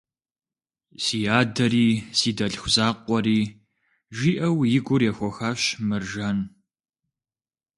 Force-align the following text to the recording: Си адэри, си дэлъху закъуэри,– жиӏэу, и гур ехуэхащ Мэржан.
Си 1.03 1.19
адэри, 1.39 1.87
си 2.17 2.29
дэлъху 2.37 2.69
закъуэри,– 2.75 3.41
жиӏэу, 4.17 4.59
и 4.77 4.79
гур 4.85 5.01
ехуэхащ 5.11 5.61
Мэржан. 5.87 6.37